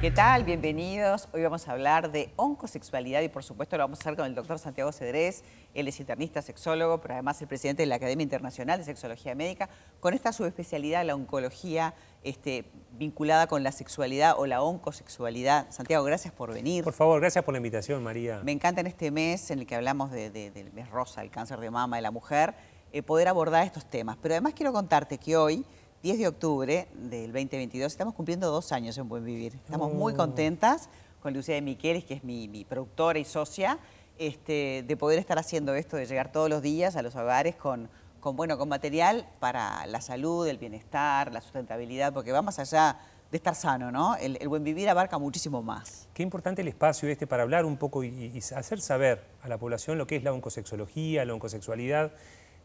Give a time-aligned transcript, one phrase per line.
[0.00, 0.44] ¿Qué tal?
[0.44, 1.28] Bienvenidos.
[1.34, 4.34] Hoy vamos a hablar de oncosexualidad y por supuesto lo vamos a hacer con el
[4.34, 5.44] doctor Santiago Cedrés.
[5.74, 9.68] Él es internista, sexólogo, pero además el presidente de la Academia Internacional de Sexología Médica,
[10.00, 11.92] con esta subespecialidad, la oncología
[12.24, 15.66] este, vinculada con la sexualidad o la oncosexualidad.
[15.70, 16.82] Santiago, gracias por venir.
[16.82, 18.40] Por favor, gracias por la invitación, María.
[18.42, 21.70] Me encanta en este mes en el que hablamos del mes rosa, el cáncer de
[21.70, 22.54] mama de la mujer,
[22.92, 24.16] eh, poder abordar estos temas.
[24.22, 25.62] Pero además quiero contarte que hoy
[26.02, 27.92] 10 de octubre del 2022.
[27.92, 29.54] Estamos cumpliendo dos años en Buen Vivir.
[29.56, 30.16] Estamos muy oh.
[30.16, 30.88] contentas
[31.20, 33.78] con Lucía de Miquelis, que es mi, productora y socia,
[34.18, 37.90] este, de poder estar haciendo esto, de llegar todos los días a los hogares con,
[38.18, 42.98] con, bueno, con material para la salud, el bienestar, la sustentabilidad, porque va más allá
[43.30, 44.16] de estar sano, ¿no?
[44.16, 46.08] El, buen vivir abarca muchísimo más.
[46.14, 49.58] Qué importante el espacio este para hablar un poco y, y hacer saber a la
[49.58, 52.12] población lo que es la oncosexología, la oncosexualidad,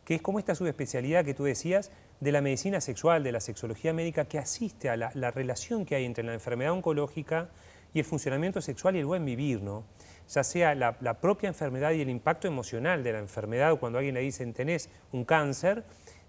[0.05, 3.91] que es como esta subespecialidad que tú decías de la medicina sexual, de la sexología
[3.91, 7.49] médica, que asiste a la, relación que hay entre la enfermedad oncológica
[7.93, 9.83] y el funcionamiento sexual y el buen vivir, ¿no?
[10.29, 14.21] ya sea la, propia enfermedad y el impacto emocional de la enfermedad, cuando alguien le
[14.21, 15.83] dice tenés un cáncer,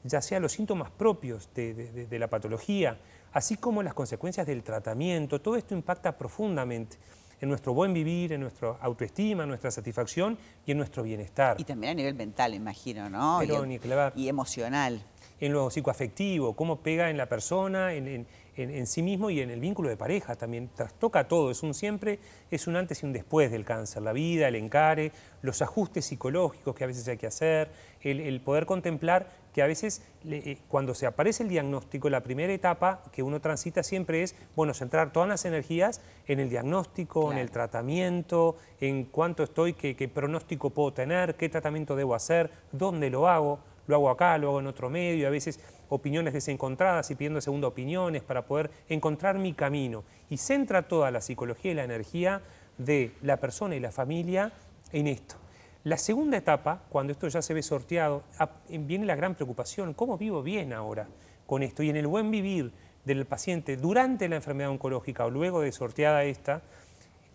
[0.04, 2.98] ya sea los síntomas propios de la patología,
[3.32, 6.96] así como las consecuencias del tratamiento, todo esto impacta profundamente
[7.40, 11.56] en nuestro buen vivir, en nuestra autoestima, en nuestra satisfacción y en nuestro bienestar.
[11.60, 13.42] Y también a nivel mental, imagino, ¿no?
[13.42, 13.80] y,
[14.14, 15.02] y emocional.
[15.40, 19.60] En lo psicoafectivo, cómo pega en la persona, en, en, sí mismo y en el
[19.60, 20.70] vínculo de pareja también.
[20.98, 22.18] Toca todo, es un siempre,
[22.50, 24.02] es un antes y un después del cáncer.
[24.02, 27.70] La vida, el encare, los ajustes psicológicos que a veces hay que hacer,
[28.00, 33.02] el, poder contemplar que a veces eh, cuando se aparece el diagnóstico, la primera etapa
[33.12, 37.50] que uno transita siempre es, bueno, centrar todas las energías en el diagnóstico, en el
[37.50, 43.60] tratamiento, en cuánto estoy, qué pronóstico puedo tener, qué tratamiento debo hacer, dónde lo hago
[43.86, 47.68] lo hago acá, lo hago en otro medio, a veces opiniones desencontradas y pidiendo segunda
[47.68, 50.04] opiniones para poder encontrar mi camino.
[50.30, 52.42] Y centra toda la psicología y la energía
[52.78, 54.52] de la persona y la familia
[54.92, 55.36] en esto.
[55.84, 58.24] La segunda etapa, cuando esto ya se ve sorteado,
[58.68, 61.06] viene la gran preocupación, ¿cómo vivo bien ahora
[61.46, 61.82] con esto?
[61.82, 62.72] Y en el buen vivir
[63.04, 66.62] del paciente durante la enfermedad oncológica o luego de sorteada esta,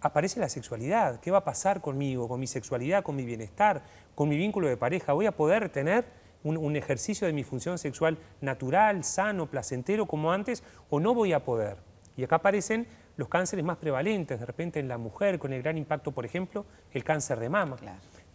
[0.02, 1.22] aparece la sexualidad.
[1.22, 3.84] ¿Qué va a pasar conmigo, con mi sexualidad, con mi bienestar,
[4.16, 5.14] con mi vínculo de pareja?
[5.14, 6.04] ¿Voy a poder tener
[6.44, 11.44] un, ejercicio de mi función sexual natural, sano, placentero como antes, o no voy a
[11.44, 11.78] poder.
[12.18, 12.88] Y acá aparecen
[13.18, 16.66] los cánceres más prevalentes, de repente en la mujer, con el gran impacto, por ejemplo,
[16.92, 17.78] el cáncer de mama.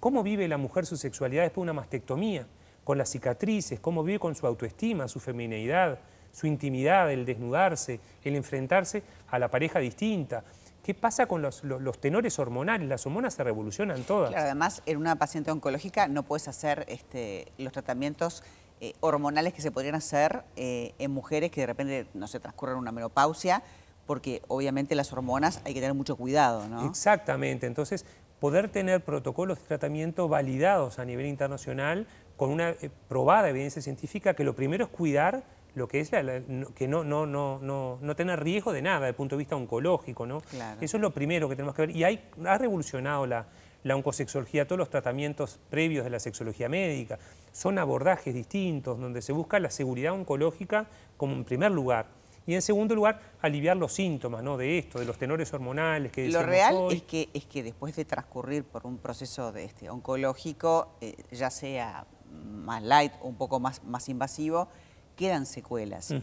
[0.01, 2.47] ¿Cómo vive la mujer su sexualidad después de una mastectomía?
[2.85, 5.99] Con las cicatrices, cómo vive con su autoestima, su femineidad,
[6.31, 10.45] su intimidad, el desnudarse, el enfrentarse a la pareja distinta.
[10.87, 11.63] ¿Qué pasa con los,
[12.01, 12.89] tenores hormonales?
[12.89, 14.31] Las hormonas se revolucionan todas.
[14.31, 18.45] Claro, además, en una paciente oncológica no puedes hacer este, los tratamientos
[18.81, 22.77] eh, hormonales que se podrían hacer eh, en mujeres que de repente, no se transcurren
[22.77, 23.65] una menopausia,
[24.07, 26.87] porque obviamente las hormonas hay que tener mucho cuidado, ¿no?
[26.87, 27.67] Exactamente.
[27.67, 28.07] Entonces,
[28.39, 34.35] poder tener protocolos de tratamiento validados a nivel internacional con una eh, probada evidencia científica
[34.35, 35.43] que lo primero es cuidar
[35.77, 39.15] lo que es que no, no, no, no, no tener riesgo de nada desde el
[39.15, 40.25] punto de vista oncológico.
[40.25, 40.43] ¿no?
[40.81, 41.95] Eso es lo primero que tenemos que ver.
[41.95, 43.47] Y hay, ha revolucionado la,
[43.85, 47.19] la oncosexología, todos los tratamientos previos de la sexología médica.
[47.53, 50.87] Son abordajes distintos donde se busca la seguridad oncológica
[51.19, 52.07] como en primer lugar.
[52.47, 54.57] Y en segundo lugar, aliviar los síntomas ¿no?
[54.57, 58.07] de esto, de los tenores hormonales que Lo real es que, es que después de
[58.07, 63.61] transcurrir por un proceso de este, oncológico, eh, ya sea más light o un poco
[63.61, 64.69] más, más invasivo,
[65.17, 66.15] quedan secuelas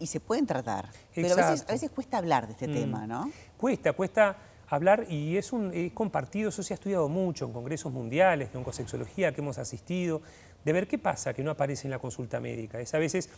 [0.00, 0.90] y, se pueden tratar.
[1.14, 2.74] Pero a veces, cuesta hablar de este mm.
[2.74, 3.30] tema, ¿no?
[3.56, 4.36] Cuesta, cuesta
[4.68, 9.32] hablar y es, un, compartido, eso se ha estudiado mucho en congresos mundiales de oncosexología
[9.32, 10.20] que hemos asistido,
[10.64, 12.80] de ver qué pasa que no aparece en la consulta médica.
[12.80, 13.30] Es a veces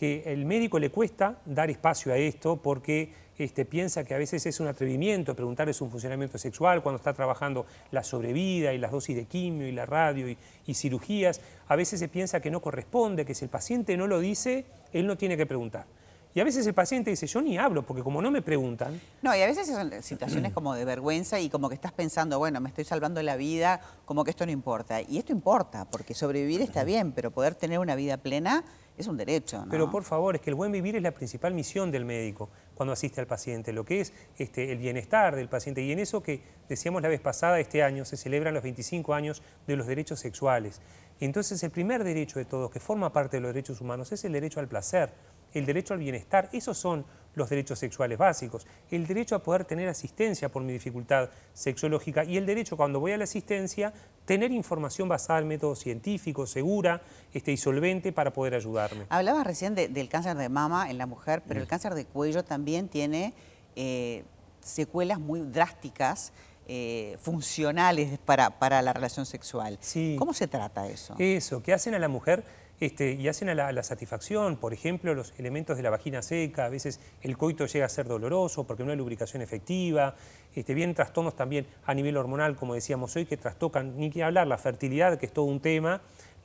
[0.00, 4.46] que el médico le cuesta dar espacio a esto porque este, piensa que a veces
[4.46, 9.14] es un atrevimiento preguntarle su funcionamiento sexual cuando está trabajando la sobrevida y las dosis
[9.14, 11.42] de quimio y la radio y, y cirugías.
[11.68, 15.06] A veces se piensa que no corresponde, que si el paciente no lo dice, él
[15.06, 15.84] no tiene que preguntar.
[16.32, 19.00] Y a veces el paciente dice, yo ni hablo, porque como no me preguntan...
[19.20, 22.60] No, y a veces son situaciones como de vergüenza y como que estás pensando, bueno,
[22.60, 25.02] me estoy salvando la vida, como que esto no importa.
[25.02, 28.64] Y esto importa, porque sobrevivir está bien, pero poder tener una vida plena
[29.00, 29.64] es un derecho.
[29.64, 29.70] ¿no?
[29.70, 32.92] Pero por favor, es que el buen vivir es la principal misión del médico cuando
[32.92, 35.82] asiste al paciente, lo que es este, el bienestar del paciente.
[35.82, 39.42] Y en eso que decíamos la vez pasada, este año se celebran los 25 años
[39.66, 40.80] de los derechos sexuales.
[41.20, 44.32] Entonces el primer derecho de todos, que forma parte de los derechos humanos, es el
[44.32, 45.12] derecho al placer
[45.54, 46.48] el derecho al bienestar.
[46.52, 47.04] Esos son
[47.34, 48.66] los derechos sexuales básicos.
[48.90, 53.12] El derecho a poder tener asistencia por mi dificultad sexológica y el derecho, cuando voy
[53.12, 53.92] a la asistencia,
[54.24, 57.02] tener información basada en método científico, segura
[57.32, 59.06] este, y solvente para poder ayudarme.
[59.08, 61.68] Hablabas recién del cáncer de mama en la mujer, pero el mm.
[61.70, 63.34] cáncer de cuello también tiene...
[63.76, 64.24] Eh,
[64.62, 66.32] secuelas muy drásticas
[66.68, 69.78] eh, funcionales para, para, la relación sexual.
[69.80, 70.16] Sí.
[70.18, 71.14] ¿Cómo se trata eso?
[71.18, 72.44] Eso, que hacen a la mujer
[72.80, 76.68] este, y hacen a la, satisfacción, por ejemplo, los elementos de la vagina seca, a
[76.70, 80.16] veces el coito llega a ser doloroso porque no hay lubricación efectiva,
[80.54, 84.46] este, bien trastornos también a nivel hormonal, como decíamos hoy, que trastocan, ni que hablar,
[84.46, 86.00] la fertilidad, que es todo un tema,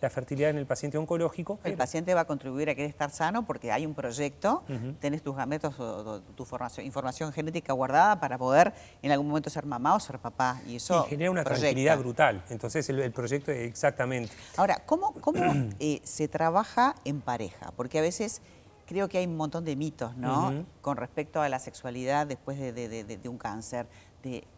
[0.06, 1.60] la fertilidad en el paciente oncológico.
[1.64, 4.64] El paciente va a contribuir a querer estar sano porque hay un proyecto,
[5.00, 5.76] tenés tus gametos
[6.36, 8.72] tu formación, información genética guardada para poder
[9.02, 10.62] en algún momento ser mamá o ser papá.
[10.68, 12.44] Y eso genera una tranquilidad brutal.
[12.50, 14.32] Entonces el, proyecto exactamente.
[14.58, 15.42] Ahora, ¿cómo, cómo
[15.80, 17.74] eh, se trabaja en pareja?
[17.76, 18.44] Porque a veces
[18.86, 20.66] creo que hay un montón de mitos, ¿no?
[20.82, 23.88] Con respecto a la sexualidad después de, un cáncer.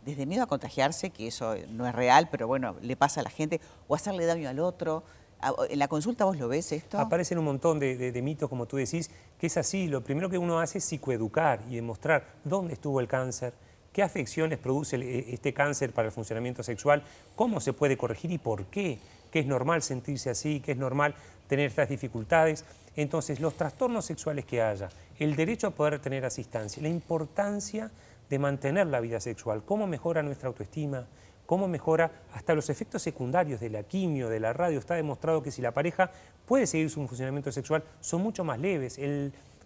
[0.03, 3.29] desde miedo a contagiarse, que eso no es real, pero bueno, le pasa a la
[3.29, 5.03] gente, o hacerle daño al otro.
[5.39, 6.99] Ah, ¿En la consulta vos lo ves esto?
[6.99, 9.87] Aparecen un montón de, mitos, como tú decís, que es así.
[9.87, 13.53] Lo primero que uno hace es psicoeducar y demostrar dónde estuvo el cáncer,
[13.93, 17.03] qué afecciones produce e, este cáncer para el funcionamiento sexual,
[17.35, 18.99] cómo se puede corregir y por qué,
[19.31, 21.13] que es normal sentirse así, que es normal
[21.47, 22.65] tener estas dificultades.
[22.95, 24.89] Entonces, los trastornos sexuales que haya,
[25.19, 27.91] el derecho a poder tener asistencia, la importancia
[28.27, 31.05] de mantener la vida sexual, cómo mejora nuestra autoestima,
[31.47, 34.77] cómo mejora hasta los efectos secundarios de la quimio, de la radio.
[34.77, 36.11] Está demostrado que si la pareja
[36.45, 38.99] puede seguir su funcionamiento sexual, son mucho más leves.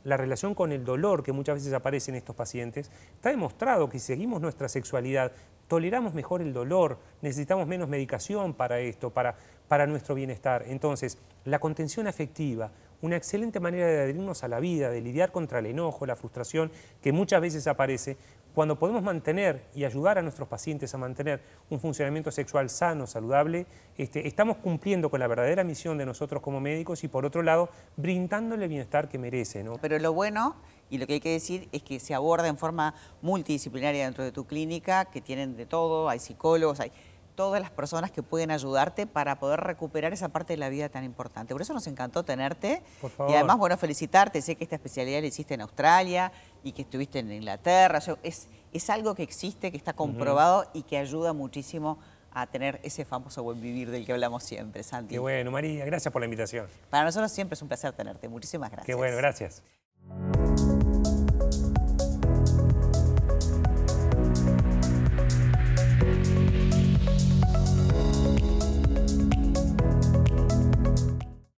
[0.03, 3.99] la relación con el dolor que muchas veces aparece en estos pacientes, está demostrado que
[3.99, 5.31] si seguimos nuestra sexualidad,
[5.67, 9.35] toleramos mejor el dolor, necesitamos menos medicación para esto, para,
[9.67, 10.63] para nuestro bienestar.
[10.67, 15.59] Entonces, la contención afectiva, una excelente manera de adherirnos a la vida, de lidiar contra
[15.59, 16.71] el enojo, la frustración
[17.01, 18.17] que muchas veces aparece,
[18.53, 23.65] cuando podemos mantener y ayudar a nuestros pacientes a mantener un funcionamiento sexual sano, saludable,
[23.97, 27.69] este, estamos cumpliendo con la verdadera misión de nosotros como médicos y por otro lado,
[27.95, 29.63] brindándole el bienestar que merece.
[29.63, 29.77] ¿no?
[29.81, 30.55] Pero lo bueno
[30.89, 34.33] y lo que hay que decir es que se aborda en forma multidisciplinaria dentro de
[34.33, 36.91] tu clínica, que tienen de todo, hay psicólogos, hay
[37.41, 41.03] todas las personas que pueden ayudarte para poder recuperar esa parte de la vida tan
[41.03, 41.55] importante.
[41.55, 42.83] Por eso nos encantó tenerte.
[43.27, 44.43] Y además, bueno, felicitarte.
[44.43, 47.97] Sé que esta especialidad la hiciste en Australia y que estuviste en Inglaterra.
[48.21, 51.97] es, es algo que existe, que está comprobado y que ayuda muchísimo
[52.31, 55.15] a tener ese famoso buen vivir del que hablamos siempre, Santi.
[55.15, 55.83] Qué bueno, María.
[55.83, 56.67] Gracias por la invitación.
[56.91, 58.29] Para nosotros siempre es un placer tenerte.
[58.29, 58.85] Muchísimas gracias.
[58.85, 59.63] Qué bueno, gracias.